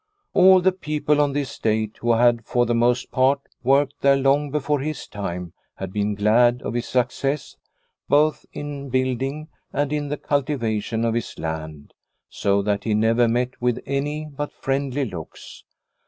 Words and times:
All 0.33 0.61
the 0.61 0.71
people 0.71 1.21
on 1.21 1.33
the 1.33 1.41
estate 1.41 1.97
who 2.01 2.13
had, 2.13 2.43
for 2.43 2.65
the 2.65 2.73
most 2.73 3.11
part, 3.11 3.39
worked 3.61 4.01
there 4.01 4.15
long 4.15 4.49
before 4.49 4.79
his 4.79 5.05
time 5.07 5.53
had 5.75 5.93
been 5.93 6.15
glad 6.15 6.59
of 6.63 6.73
his 6.73 6.87
success 6.87 7.55
both 8.09 8.43
in 8.51 8.89
212 8.89 8.89
Liliecrona's 8.89 8.89
Home 8.89 8.89
building 9.29 9.47
and 9.71 9.93
in 9.93 10.07
the 10.09 10.17
cultivation 10.17 11.05
of 11.05 11.13
his 11.13 11.37
land, 11.37 11.93
so 12.27 12.63
that 12.63 12.83
he 12.83 12.95
never 12.95 13.27
met 13.27 13.61
with 13.61 13.79
any 13.85 14.25
but 14.25 14.51
friendly 14.51 15.05
looks. 15.05 15.63